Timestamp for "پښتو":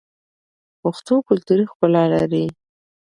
0.81-1.15